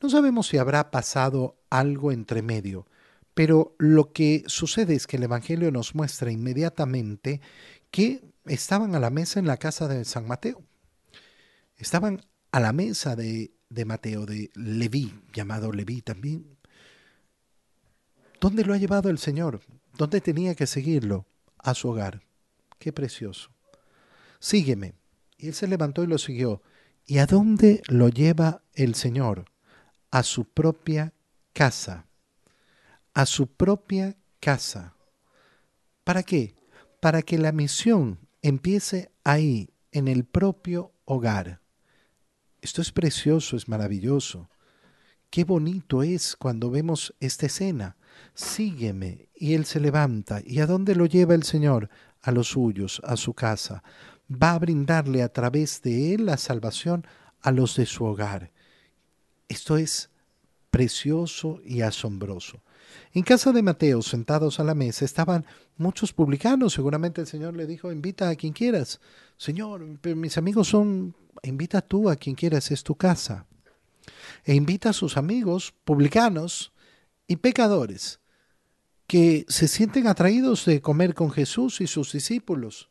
No 0.00 0.08
sabemos 0.08 0.48
si 0.48 0.56
habrá 0.56 0.90
pasado 0.90 1.56
algo 1.68 2.12
entre 2.12 2.40
medio, 2.40 2.86
pero 3.34 3.74
lo 3.78 4.12
que 4.12 4.44
sucede 4.46 4.94
es 4.94 5.06
que 5.06 5.16
el 5.16 5.22
Evangelio 5.22 5.70
nos 5.70 5.94
muestra 5.94 6.30
inmediatamente 6.30 7.40
que 7.90 8.22
estaban 8.44 8.94
a 8.94 9.00
la 9.00 9.10
mesa 9.10 9.38
en 9.38 9.46
la 9.46 9.56
casa 9.56 9.88
de 9.88 10.04
San 10.04 10.26
Mateo. 10.26 10.62
Estaban 11.76 12.20
a 12.52 12.60
la 12.60 12.72
mesa 12.72 13.16
de, 13.16 13.52
Mateo, 13.86 14.26
de 14.26 14.50
Leví, 14.54 15.12
llamado 15.32 15.72
Leví 15.72 16.02
también. 16.02 16.58
¿Dónde 18.40 18.64
lo 18.64 18.74
ha 18.74 18.78
llevado 18.78 19.10
el 19.10 19.18
Señor? 19.18 19.60
¿Dónde 19.96 20.20
tenía 20.20 20.54
que 20.54 20.66
seguirlo? 20.66 21.26
A 21.58 21.74
su 21.74 21.88
hogar. 21.88 22.22
Qué 22.78 22.92
precioso. 22.92 23.50
Sígueme. 24.38 24.94
Y 25.36 25.48
él 25.48 25.54
se 25.54 25.68
levantó 25.68 26.02
y 26.02 26.06
lo 26.06 26.18
siguió. 26.18 26.62
¿Y 27.06 27.18
a 27.18 27.26
dónde 27.26 27.82
lo 27.88 28.08
lleva 28.08 28.62
el 28.74 28.94
Señor? 28.94 29.44
A 30.10 30.22
su 30.22 30.44
propia 30.44 31.12
casa. 31.52 32.06
A 33.14 33.26
su 33.26 33.46
propia 33.48 34.16
casa. 34.40 34.96
¿Para 36.04 36.22
qué? 36.22 36.54
Para 37.00 37.22
que 37.22 37.38
la 37.38 37.52
misión 37.52 38.28
empiece 38.42 39.12
ahí, 39.24 39.70
en 39.92 40.06
el 40.06 40.24
propio 40.24 40.92
hogar. 41.04 41.60
Esto 42.60 42.80
es 42.80 42.92
precioso, 42.92 43.56
es 43.56 43.68
maravilloso. 43.68 44.48
Qué 45.30 45.44
bonito 45.44 46.02
es 46.02 46.36
cuando 46.36 46.70
vemos 46.70 47.14
esta 47.18 47.46
escena. 47.46 47.96
Sígueme. 48.34 49.28
Y 49.34 49.54
él 49.54 49.64
se 49.64 49.80
levanta. 49.80 50.40
¿Y 50.44 50.60
a 50.60 50.66
dónde 50.66 50.94
lo 50.94 51.06
lleva 51.06 51.34
el 51.34 51.42
Señor? 51.42 51.90
A 52.22 52.30
los 52.30 52.48
suyos, 52.48 53.00
a 53.04 53.16
su 53.16 53.34
casa 53.34 53.82
va 54.30 54.52
a 54.52 54.58
brindarle 54.58 55.22
a 55.22 55.32
través 55.32 55.82
de 55.82 56.14
él 56.14 56.26
la 56.26 56.36
salvación 56.36 57.06
a 57.40 57.50
los 57.50 57.76
de 57.76 57.86
su 57.86 58.04
hogar. 58.04 58.52
Esto 59.48 59.76
es 59.76 60.10
precioso 60.70 61.60
y 61.64 61.80
asombroso. 61.80 62.62
En 63.12 63.22
casa 63.22 63.52
de 63.52 63.62
Mateo, 63.62 64.02
sentados 64.02 64.60
a 64.60 64.64
la 64.64 64.74
mesa, 64.74 65.04
estaban 65.04 65.44
muchos 65.76 66.12
publicanos. 66.12 66.72
Seguramente 66.72 67.20
el 67.20 67.26
Señor 67.26 67.56
le 67.56 67.66
dijo, 67.66 67.90
invita 67.90 68.28
a 68.28 68.36
quien 68.36 68.52
quieras. 68.52 69.00
Señor, 69.36 69.84
mis 70.14 70.38
amigos 70.38 70.68
son, 70.68 71.14
invita 71.42 71.80
tú 71.80 72.08
a 72.08 72.16
quien 72.16 72.36
quieras, 72.36 72.70
es 72.70 72.82
tu 72.82 72.94
casa. 72.94 73.46
E 74.44 74.54
invita 74.54 74.90
a 74.90 74.94
sus 74.94 75.16
amigos 75.16 75.74
publicanos 75.84 76.72
y 77.26 77.36
pecadores 77.36 78.20
que 79.06 79.44
se 79.48 79.66
sienten 79.66 80.06
atraídos 80.06 80.64
de 80.66 80.80
comer 80.80 81.14
con 81.14 81.30
Jesús 81.30 81.80
y 81.80 81.86
sus 81.86 82.12
discípulos. 82.12 82.90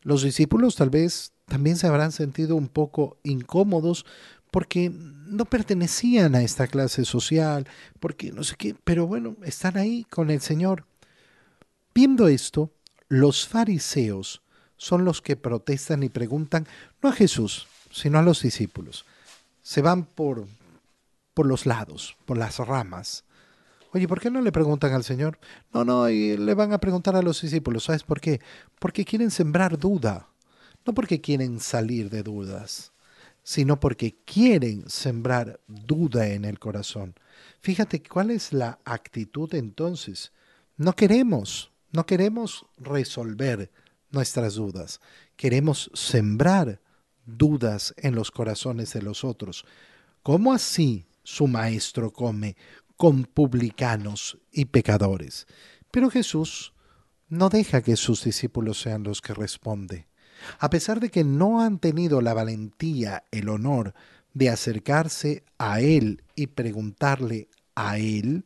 Los 0.00 0.22
discípulos 0.22 0.74
tal 0.76 0.90
vez 0.90 1.32
también 1.46 1.76
se 1.76 1.86
habrán 1.86 2.12
sentido 2.12 2.56
un 2.56 2.68
poco 2.68 3.18
incómodos 3.22 4.06
porque 4.54 4.88
no 4.88 5.46
pertenecían 5.46 6.36
a 6.36 6.42
esta 6.42 6.68
clase 6.68 7.04
social, 7.04 7.66
porque 7.98 8.30
no 8.30 8.44
sé 8.44 8.54
qué, 8.56 8.76
pero 8.84 9.04
bueno, 9.04 9.34
están 9.42 9.76
ahí 9.76 10.04
con 10.04 10.30
el 10.30 10.40
Señor. 10.40 10.84
Viendo 11.92 12.28
esto, 12.28 12.70
los 13.08 13.48
fariseos 13.48 14.42
son 14.76 15.04
los 15.04 15.20
que 15.20 15.34
protestan 15.34 16.04
y 16.04 16.08
preguntan, 16.08 16.68
no 17.02 17.08
a 17.08 17.12
Jesús, 17.12 17.66
sino 17.90 18.20
a 18.20 18.22
los 18.22 18.42
discípulos. 18.42 19.04
Se 19.60 19.82
van 19.82 20.04
por, 20.04 20.46
por 21.34 21.46
los 21.46 21.66
lados, 21.66 22.16
por 22.24 22.38
las 22.38 22.58
ramas. 22.58 23.24
Oye, 23.92 24.06
¿por 24.06 24.20
qué 24.20 24.30
no 24.30 24.40
le 24.40 24.52
preguntan 24.52 24.92
al 24.92 25.02
Señor? 25.02 25.36
No, 25.72 25.84
no, 25.84 26.08
y 26.08 26.36
le 26.36 26.54
van 26.54 26.72
a 26.72 26.78
preguntar 26.78 27.16
a 27.16 27.22
los 27.22 27.42
discípulos. 27.42 27.82
¿Sabes 27.82 28.04
por 28.04 28.20
qué? 28.20 28.40
Porque 28.78 29.04
quieren 29.04 29.32
sembrar 29.32 29.76
duda. 29.80 30.28
No 30.86 30.94
porque 30.94 31.20
quieren 31.20 31.58
salir 31.58 32.08
de 32.08 32.22
dudas, 32.22 32.92
sino 33.44 33.78
porque 33.78 34.16
quieren 34.24 34.90
sembrar 34.90 35.60
duda 35.68 36.26
en 36.26 36.44
el 36.44 36.58
corazón. 36.58 37.14
Fíjate 37.60 38.02
cuál 38.02 38.32
es 38.32 38.52
la 38.52 38.80
actitud 38.84 39.54
entonces. 39.54 40.32
No 40.76 40.96
queremos, 40.96 41.70
no 41.92 42.04
queremos 42.06 42.66
resolver 42.76 43.70
nuestras 44.10 44.54
dudas. 44.54 45.00
Queremos 45.36 45.92
sembrar 45.94 46.80
dudas 47.24 47.94
en 47.98 48.16
los 48.16 48.32
corazones 48.32 48.92
de 48.92 49.02
los 49.02 49.22
otros. 49.22 49.64
¿Cómo 50.24 50.52
así 50.52 51.06
su 51.22 51.46
maestro 51.46 52.12
come? 52.12 52.56
con 52.96 53.24
publicanos 53.24 54.38
y 54.52 54.66
pecadores. 54.66 55.46
Pero 55.90 56.10
Jesús 56.10 56.72
no 57.28 57.48
deja 57.48 57.82
que 57.82 57.96
sus 57.96 58.24
discípulos 58.24 58.80
sean 58.80 59.02
los 59.02 59.20
que 59.20 59.34
responden. 59.34 60.06
A 60.58 60.70
pesar 60.70 61.00
de 61.00 61.10
que 61.10 61.24
no 61.24 61.62
han 61.62 61.78
tenido 61.78 62.20
la 62.20 62.34
valentía, 62.34 63.24
el 63.30 63.48
honor 63.48 63.94
de 64.32 64.50
acercarse 64.50 65.44
a 65.58 65.80
Él 65.80 66.22
y 66.34 66.48
preguntarle 66.48 67.48
a 67.74 67.98
Él, 67.98 68.44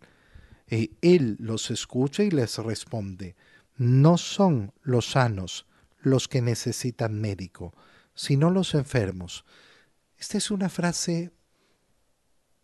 eh, 0.68 0.90
Él 1.00 1.36
los 1.40 1.70
escucha 1.70 2.22
y 2.22 2.30
les 2.30 2.58
responde, 2.58 3.36
no 3.76 4.18
son 4.18 4.72
los 4.82 5.10
sanos 5.10 5.66
los 6.00 6.28
que 6.28 6.42
necesitan 6.42 7.20
médico, 7.20 7.74
sino 8.14 8.50
los 8.50 8.74
enfermos. 8.74 9.44
Esta 10.18 10.38
es 10.38 10.50
una 10.50 10.68
frase 10.68 11.32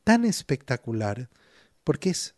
tan 0.02 0.24
espectacular 0.24 1.30
porque 1.82 2.10
es 2.10 2.34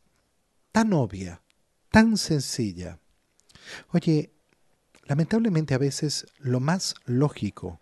tan 0.73 0.93
obvia, 0.93 1.43
tan 1.91 2.17
sencilla. 2.17 3.01
Oye, 3.93 4.36
lamentablemente 5.07 5.75
a 5.75 5.79
veces 5.79 6.27
lo 6.39 6.61
más 6.61 6.95
lógico, 7.05 7.81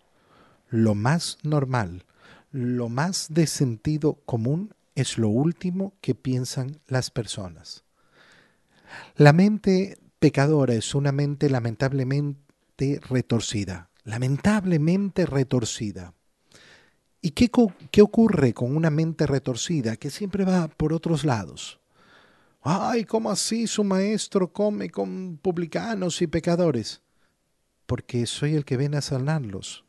lo 0.69 0.95
más 0.95 1.37
normal, 1.43 2.05
lo 2.51 2.89
más 2.89 3.27
de 3.29 3.47
sentido 3.47 4.15
común 4.25 4.73
es 4.95 5.17
lo 5.17 5.29
último 5.29 5.93
que 6.01 6.15
piensan 6.15 6.79
las 6.87 7.11
personas. 7.11 7.83
La 9.15 9.33
mente 9.33 9.97
pecadora 10.19 10.73
es 10.73 10.95
una 10.95 11.11
mente 11.11 11.49
lamentablemente 11.49 13.01
retorcida, 13.09 13.89
lamentablemente 14.03 15.25
retorcida. 15.25 16.13
¿Y 17.21 17.31
qué, 17.31 17.49
qué, 17.91 18.01
ocurre 18.01 18.53
con 18.53 18.75
una 18.75 18.91
mente 18.91 19.25
retorcida 19.25 19.97
que 19.97 20.11
siempre 20.11 20.45
va 20.45 20.67
por 20.67 20.93
otros 20.93 21.25
lados? 21.25 21.79
Ay, 22.61 23.03
¿cómo 23.05 23.31
así 23.31 23.67
su 23.67 23.83
maestro 23.83 24.53
come 24.53 24.89
con 24.89 25.37
publicanos 25.37 26.21
y 26.21 26.27
pecadores? 26.27 27.01
Porque 27.85 28.25
soy 28.25 28.55
el 28.55 28.65
que 28.65 28.77
viene 28.77 28.97
a 28.97 29.01
sanarlos. 29.01 29.85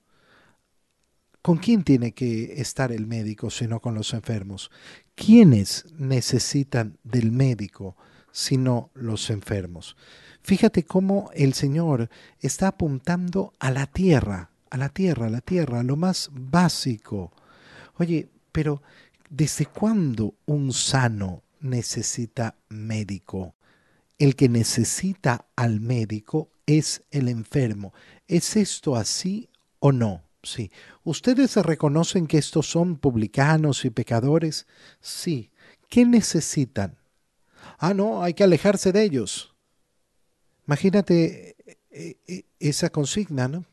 ¿Con 1.42 1.58
quién 1.58 1.84
tiene 1.84 2.12
que 2.12 2.60
estar 2.60 2.90
el 2.90 3.06
médico 3.06 3.50
sino 3.50 3.80
con 3.80 3.94
los 3.94 4.14
enfermos? 4.14 4.70
¿Quiénes 5.14 5.86
necesitan 5.96 6.98
del 7.04 7.30
médico 7.30 7.96
sino 8.32 8.90
los 8.94 9.30
enfermos? 9.30 9.96
Fíjate 10.42 10.84
cómo 10.84 11.30
el 11.34 11.54
Señor 11.54 12.10
está 12.40 12.68
apuntando 12.68 13.52
a 13.60 13.70
la 13.70 13.86
tierra, 13.86 14.50
a 14.70 14.76
la 14.76 14.88
tierra, 14.88 15.26
a 15.26 15.30
la 15.30 15.40
tierra, 15.40 15.82
lo 15.82 15.96
más 15.96 16.30
básico. 16.32 17.32
Oye, 17.98 18.28
pero 18.50 18.82
¿Desde 19.30 19.66
cuándo 19.66 20.36
un 20.46 20.72
sano 20.72 21.42
necesita 21.60 22.56
médico? 22.68 23.56
El 24.18 24.36
que 24.36 24.48
necesita 24.48 25.48
al 25.56 25.80
médico 25.80 26.50
es 26.66 27.02
el 27.11 27.28
enfermo. 27.28 27.94
¿Es 28.28 28.56
esto 28.56 28.96
así 28.96 29.49
o 29.78 29.92
no? 29.92 30.23
Sí. 30.42 30.70
¿Ustedes 31.04 31.56
reconocen 31.56 32.26
que 32.26 32.38
estos 32.38 32.68
son 32.68 32.96
publicanos 32.96 33.85
y 33.85 33.90
pecadores? 33.90 34.66
Sí. 35.00 35.50
¿Qué 35.88 36.04
necesitan? 36.04 36.99
Ah, 37.78 37.94
no, 37.94 38.23
hay 38.23 38.35
que 38.35 38.44
alejarse 38.44 38.92
de 38.92 39.02
ellos. 39.02 39.54
Imagínate 40.66 41.56
eh, 41.90 42.16
eh, 42.26 42.42
esa 42.58 42.90
consigna, 42.90 43.49
¿no? 43.49 43.64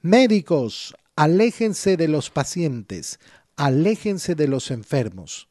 Médicos, 0.00 0.94
aléjense 1.16 1.96
de 1.96 2.08
los 2.08 2.30
pacientes, 2.30 3.18
aléjense 3.56 4.34
de 4.34 4.48
los 4.48 4.70
enfermos. 4.70 5.48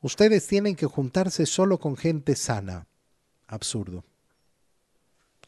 Ustedes 0.00 0.46
tienen 0.46 0.74
que 0.76 0.86
juntarse 0.86 1.46
solo 1.46 1.78
con 1.78 1.96
gente 1.96 2.36
sana. 2.36 2.86
Absurdo. 3.46 4.04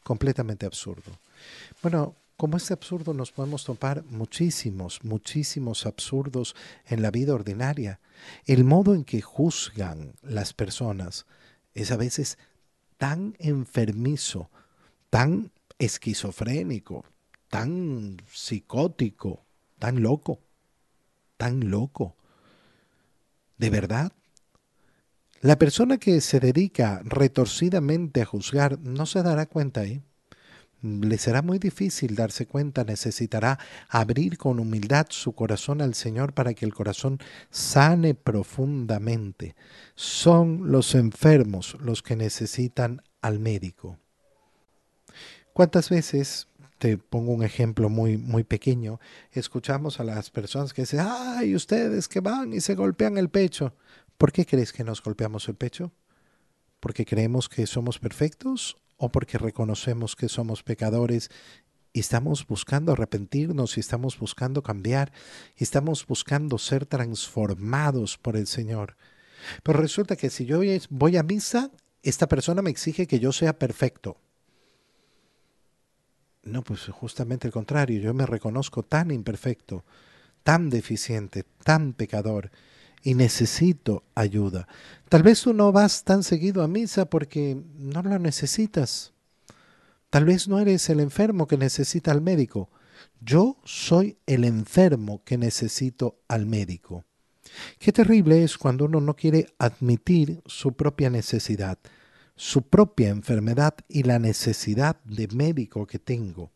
Completamente 0.09 0.65
absurdo. 0.65 1.19
Bueno, 1.83 2.15
como 2.35 2.57
este 2.57 2.73
absurdo 2.73 3.13
nos 3.13 3.31
podemos 3.31 3.63
topar 3.63 4.03
muchísimos, 4.05 5.03
muchísimos 5.03 5.85
absurdos 5.85 6.55
en 6.87 7.03
la 7.03 7.11
vida 7.11 7.35
ordinaria. 7.35 7.99
El 8.47 8.63
modo 8.63 8.95
en 8.95 9.03
que 9.03 9.21
juzgan 9.21 10.15
las 10.23 10.53
personas 10.53 11.27
es 11.75 11.91
a 11.91 11.95
veces 11.95 12.39
tan 12.97 13.35
enfermizo, 13.37 14.49
tan 15.11 15.51
esquizofrénico, 15.77 17.05
tan 17.47 18.17
psicótico, 18.33 19.45
tan 19.77 20.01
loco, 20.01 20.39
tan 21.37 21.69
loco. 21.69 22.15
¿De 23.59 23.69
verdad? 23.69 24.11
La 25.41 25.57
persona 25.57 25.97
que 25.97 26.19
se 26.19 26.41
dedica 26.41 27.01
retorcidamente 27.05 28.21
a 28.21 28.25
juzgar 28.25 28.77
no 28.79 29.05
se 29.05 29.23
dará 29.23 29.45
cuenta 29.45 29.81
ahí. 29.81 30.01
Le 30.81 31.17
será 31.17 31.41
muy 31.41 31.59
difícil 31.59 32.15
darse 32.15 32.45
cuenta, 32.45 32.83
necesitará 32.83 33.57
abrir 33.87 34.37
con 34.37 34.59
humildad 34.59 35.07
su 35.09 35.33
corazón 35.33 35.81
al 35.81 35.93
Señor 35.93 36.33
para 36.33 36.53
que 36.53 36.65
el 36.65 36.73
corazón 36.73 37.19
sane 37.51 38.15
profundamente. 38.15 39.55
Son 39.95 40.71
los 40.71 40.93
enfermos 40.93 41.77
los 41.79 42.03
que 42.03 42.17
necesitan 42.17 43.01
al 43.21 43.39
médico. 43.39 43.97
¿Cuántas 45.53 45.89
veces, 45.89 46.47
te 46.79 46.97
pongo 46.97 47.31
un 47.31 47.43
ejemplo 47.43 47.87
muy, 47.89 48.17
muy 48.17 48.43
pequeño, 48.43 48.99
escuchamos 49.31 50.01
a 50.01 50.03
las 50.03 50.29
personas 50.31 50.73
que 50.73 50.81
dicen, 50.81 51.01
ay, 51.01 51.55
ustedes 51.55 52.09
que 52.09 52.19
van 52.19 52.53
y 52.53 52.59
se 52.59 52.75
golpean 52.75 53.17
el 53.17 53.29
pecho? 53.29 53.73
¿Por 54.19 54.33
qué 54.33 54.45
crees 54.45 54.73
que 54.73 54.83
nos 54.83 55.01
golpeamos 55.01 55.47
el 55.47 55.55
pecho? 55.55 55.93
¿Porque 56.81 57.05
creemos 57.05 57.47
que 57.47 57.65
somos 57.65 57.99
perfectos 57.99 58.75
o 58.97 59.13
porque 59.13 59.37
reconocemos 59.37 60.17
que 60.17 60.27
somos 60.27 60.61
pecadores 60.61 61.31
y 61.93 62.01
estamos 62.01 62.45
buscando 62.45 62.91
arrepentirnos 62.91 63.77
y 63.77 63.79
estamos 63.79 64.19
buscando 64.19 64.61
cambiar 64.61 65.13
y 65.55 65.63
estamos 65.63 66.05
buscando 66.05 66.57
ser 66.57 66.85
transformados 66.85 68.17
por 68.17 68.35
el 68.35 68.45
Señor? 68.45 68.97
Pero 69.63 69.79
resulta 69.79 70.17
que 70.17 70.29
si 70.29 70.45
yo 70.45 70.59
voy 70.89 71.15
a 71.15 71.23
misa, 71.23 71.71
esta 72.03 72.27
persona 72.27 72.61
me 72.61 72.71
exige 72.71 73.07
que 73.07 73.19
yo 73.19 73.31
sea 73.31 73.57
perfecto. 73.57 74.17
No, 76.43 76.61
pues 76.61 76.87
justamente 76.87 77.47
el 77.47 77.53
contrario, 77.53 78.01
yo 78.01 78.13
me 78.13 78.25
reconozco 78.25 78.83
tan 78.83 79.11
imperfecto, 79.11 79.85
tan 80.43 80.69
deficiente, 80.69 81.45
tan 81.63 81.93
pecador 81.93 82.51
y 83.03 83.15
necesito 83.15 84.03
ayuda. 84.15 84.67
Tal 85.09 85.23
vez 85.23 85.41
tú 85.41 85.53
no 85.53 85.71
vas 85.71 86.03
tan 86.03 86.23
seguido 86.23 86.63
a 86.63 86.67
misa 86.67 87.09
porque 87.09 87.57
no 87.77 88.01
la 88.03 88.19
necesitas. 88.19 89.13
Tal 90.09 90.25
vez 90.25 90.47
no 90.47 90.59
eres 90.59 90.89
el 90.89 90.99
enfermo 90.99 91.47
que 91.47 91.57
necesita 91.57 92.11
al 92.11 92.21
médico. 92.21 92.69
Yo 93.21 93.57
soy 93.63 94.17
el 94.25 94.43
enfermo 94.43 95.21
que 95.23 95.37
necesito 95.37 96.19
al 96.27 96.45
médico. 96.45 97.05
Qué 97.77 97.91
terrible 97.91 98.43
es 98.43 98.57
cuando 98.57 98.85
uno 98.85 99.01
no 99.01 99.15
quiere 99.15 99.47
admitir 99.57 100.41
su 100.45 100.73
propia 100.73 101.09
necesidad, 101.09 101.77
su 102.35 102.63
propia 102.63 103.09
enfermedad 103.09 103.75
y 103.87 104.03
la 104.03 104.19
necesidad 104.19 104.97
de 105.03 105.27
médico 105.27 105.85
que 105.87 105.99
tengo. 105.99 106.51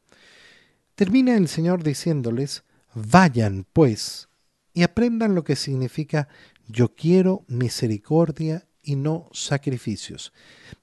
Termina 0.95 1.36
el 1.36 1.47
Señor 1.47 1.84
diciéndoles, 1.84 2.63
vayan 2.93 3.65
pues 3.73 4.29
y 4.73 4.83
aprendan 4.83 5.36
lo 5.36 5.43
que 5.43 5.55
significa 5.55 6.27
yo 6.67 6.95
quiero 6.95 7.45
misericordia 7.47 8.67
y 8.83 8.97
no 8.97 9.29
sacrificios. 9.31 10.33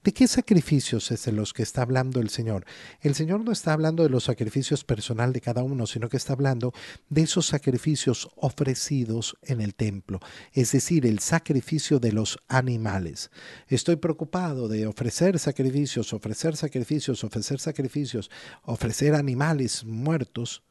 ¿De 0.03 0.12
qué 0.12 0.26
sacrificios 0.26 1.11
es 1.11 1.26
de 1.26 1.33
los 1.33 1.53
que 1.53 1.62
está 1.62 1.83
hablando 1.83 2.20
el 2.20 2.31
Señor? 2.31 2.64
El 3.03 3.14
Señor 3.14 3.44
no 3.44 3.53
está 3.53 3.74
hablando 3.74 4.03
de 4.03 4.09
los 4.09 4.24
sacrificios 4.24 4.85
personal 4.85 5.35
de 5.35 5.42
cada 5.42 5.62
uno, 5.62 5.87
sino 5.87 6.09
que 6.09 6.16
está 6.16 6.33
hablando 6.33 6.72
de 7.11 7.22
esos 7.22 7.46
sacrificios 7.46 8.31
ofrecidos 8.37 9.37
en 9.42 9.61
el 9.61 9.74
templo, 9.74 10.20
es 10.53 10.72
decir, 10.72 11.05
el 11.05 11.18
sacrificio 11.18 12.00
de 12.00 12.12
los 12.12 12.38
animales. 12.48 13.31
Estoy 13.68 13.96
preocupado 13.96 14.68
de 14.68 14.87
ofrecer 14.87 15.38
sacrificios, 15.38 16.14
ofrecer 16.14 16.57
sacrificios, 16.57 17.22
ofrecer 17.22 17.61
sacrificios, 17.61 18.31
ofrecer 18.62 19.14
animales 19.14 19.85
muertos, 19.85 20.62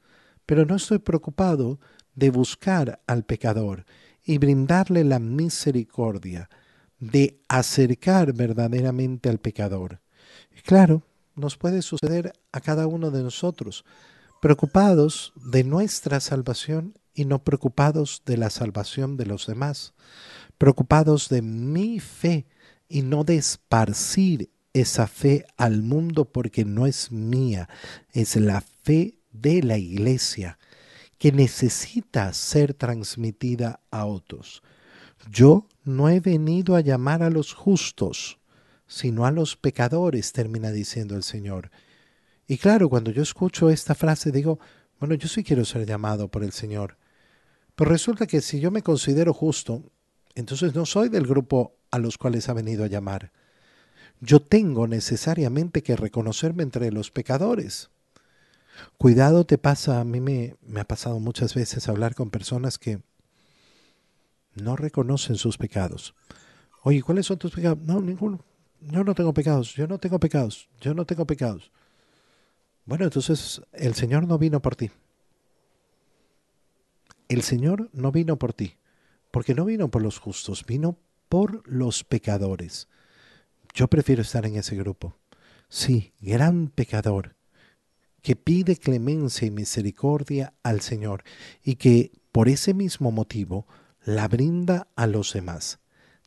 pero 0.47 0.65
no 0.65 0.75
estoy 0.75 0.97
preocupado 0.97 1.79
de 2.15 2.30
buscar 2.30 3.02
al 3.08 3.24
pecador 3.24 3.86
y 4.24 4.38
brindarle 4.38 5.04
la 5.04 5.19
misericordia, 5.19 6.50
de 7.00 7.41
acercar 7.48 8.34
verdaderamente 8.34 9.30
al 9.30 9.39
pecador. 9.39 10.02
claro, 10.65 11.04
nos 11.36 11.58
puede 11.58 11.82
suceder 11.82 12.34
a 12.52 12.60
cada 12.60 12.86
uno 12.86 13.12
de 13.12 13.24
nosotros, 13.24 13.86
preocupados 14.41 15.34
de 15.36 15.63
nuestra 15.63 16.19
salvación 16.19 16.93
y 17.13 17.26
no 17.26 17.43
preocupados 17.43 18.24
de 18.26 18.38
la 18.38 18.50
salvación 18.50 19.17
de 19.17 19.26
los 19.26 19.48
demás, 19.48 19.93
preocupados 20.58 21.30
de 21.30 21.41
mi 21.41 22.00
fe 22.00 22.45
y 22.88 23.02
no 23.02 23.24
de 23.24 23.38
esparcir 23.38 24.50
esa 24.74 25.08
fe 25.08 25.45
al 25.58 25.82
mundo 25.82 26.26
porque 26.26 26.65
no 26.65 26.86
es 26.86 27.12
mía, 27.12 27.69
es 28.12 28.36
la 28.36 28.62
fe 28.62 29.15
de 29.32 29.63
la 29.63 29.78
iglesia 29.78 30.60
que 31.19 31.32
necesita 31.32 32.34
ser 32.34 32.73
transmitida 32.73 33.82
a 33.91 34.05
otros. 34.05 34.63
Yo 35.29 35.67
no 35.84 36.10
he 36.10 36.21
venido 36.21 36.75
a 36.75 36.82
llamar 36.82 37.21
a 37.21 37.29
los 37.29 37.53
justos, 37.53 38.39
sino 38.88 39.25
a 39.25 39.32
los 39.32 39.58
pecadores, 39.58 40.32
termina 40.32 40.71
diciendo 40.71 41.15
el 41.15 41.23
Señor. 41.23 41.71
Y 42.47 42.58
claro, 42.58 42.89
cuando 42.89 43.12
yo 43.12 43.21
escucho 43.21 43.69
esta 43.69 43.93
frase 43.93 44.32
digo, 44.32 44.60
bueno, 44.99 45.13
yo 45.13 45.27
sí 45.27 45.43
quiero 45.43 45.65
ser 45.65 45.86
llamado 45.86 46.29
por 46.29 46.43
el 46.43 46.53
Señor. 46.53 46.97
Pero 47.75 47.91
resulta 47.91 48.25
que 48.25 48.41
si 48.41 48.60
yo 48.60 48.71
me 48.71 48.82
considero 48.82 49.34
justo, 49.34 49.84
entonces 50.36 50.73
no 50.73 50.86
soy 50.86 51.10
del 51.10 51.27
grupo 51.27 51.75
a 51.91 51.99
los 51.99 52.17
cuales 52.17 52.49
ha 52.49 52.53
venido 52.53 52.84
a 52.84 52.88
llamar. 52.88 53.32
Yo 54.21 54.41
tengo 54.41 54.88
necesariamente 54.88 55.84
que 55.84 55.95
reconocerme 55.95 56.63
entre 56.63 56.91
los 56.91 57.12
pecadores. 57.12 57.89
Cuidado 58.98 59.46
te 59.46 59.58
pasa, 59.58 60.00
a 60.00 60.04
mí 60.04 60.20
me, 60.20 60.56
me 60.62 60.80
ha 60.80 60.86
pasado 60.86 61.20
muchas 61.20 61.54
veces 61.54 61.88
hablar 61.88 62.15
con 62.15 62.30
personas 62.30 62.78
que 62.78 63.02
no 64.56 64.76
reconocen 64.76 65.36
sus 65.36 65.58
pecados. 65.58 66.15
Oye, 66.84 67.02
¿cuáles 67.02 67.26
son 67.26 67.38
tus 67.38 67.54
pecados? 67.54 67.80
No, 67.80 68.02
ninguno. 68.02 68.44
Yo 68.82 69.04
no 69.04 69.13
tengo 69.13 69.34
pecados, 69.34 69.74
yo 69.74 69.88
no 69.88 70.00
tengo 70.00 70.20
pecados, 70.20 70.70
yo 70.80 70.94
no 70.94 71.06
tengo 71.06 71.26
pecados. 71.26 71.72
Bueno, 72.86 73.06
entonces 73.06 73.62
el 73.74 73.94
Señor 73.94 74.28
no 74.28 74.38
vino 74.38 74.62
por 74.62 74.76
ti. 74.76 74.89
El 77.28 77.44
Señor 77.44 77.89
no 77.94 78.12
vino 78.12 78.38
por 78.38 78.54
ti, 78.54 78.78
porque 79.32 79.54
no 79.54 79.65
vino 79.65 79.89
por 79.89 80.02
los 80.02 80.18
justos, 80.18 80.65
vino 80.65 80.98
por 81.28 81.68
los 81.68 82.04
pecadores. 82.04 82.88
Yo 83.74 83.88
prefiero 83.88 84.22
estar 84.22 84.46
en 84.46 84.56
ese 84.56 84.76
grupo. 84.76 85.15
Sí, 85.68 86.13
gran 86.20 86.70
pecador, 86.70 87.36
que 88.21 88.36
pide 88.36 88.77
clemencia 88.77 89.47
y 89.47 89.51
misericordia 89.51 90.53
al 90.63 90.82
Señor 90.82 91.23
y 91.63 91.75
que 91.75 92.12
por 92.32 92.49
ese 92.49 92.73
mismo 92.73 93.12
motivo 93.12 93.67
la 94.03 94.27
brinda 94.27 94.88
a 94.95 95.08
los 95.08 95.34
demás. 95.34 95.79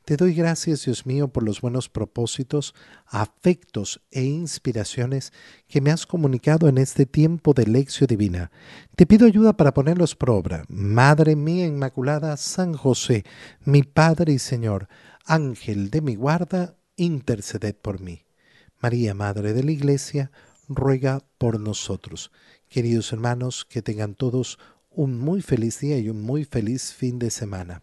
Te 0.04 0.16
doy 0.16 0.34
gracias, 0.34 0.84
Dios 0.84 1.06
mío, 1.06 1.28
por 1.28 1.44
los 1.44 1.60
buenos 1.60 1.88
propósitos, 1.88 2.74
afectos 3.06 4.02
e 4.10 4.24
inspiraciones 4.24 5.32
que 5.68 5.80
me 5.80 5.92
has 5.92 6.06
comunicado 6.06 6.68
en 6.68 6.78
este 6.78 7.06
tiempo 7.06 7.54
de 7.54 7.68
lección 7.68 8.08
divina. 8.08 8.50
Te 8.96 9.06
pido 9.06 9.28
ayuda 9.28 9.56
para 9.56 9.72
ponerlos 9.72 10.16
por 10.16 10.30
obra. 10.30 10.64
Madre 10.68 11.36
mía 11.36 11.66
Inmaculada, 11.66 12.36
San 12.36 12.72
José, 12.74 13.22
mi 13.64 13.84
Padre 13.84 14.32
y 14.32 14.38
Señor, 14.40 14.88
Ángel 15.24 15.90
de 15.90 16.00
mi 16.00 16.16
guarda, 16.16 16.74
interceded 16.96 17.76
por 17.76 18.00
mí. 18.00 18.24
María, 18.80 19.14
Madre 19.14 19.52
de 19.52 19.62
la 19.62 19.70
Iglesia, 19.70 20.32
ruega 20.76 21.24
por 21.38 21.60
nosotros. 21.60 22.30
Queridos 22.68 23.12
hermanos, 23.12 23.64
que 23.64 23.82
tengan 23.82 24.14
todos 24.14 24.58
un 24.90 25.18
muy 25.18 25.42
feliz 25.42 25.80
día 25.80 25.98
y 25.98 26.08
un 26.08 26.22
muy 26.22 26.44
feliz 26.44 26.92
fin 26.92 27.18
de 27.18 27.30
semana. 27.30 27.82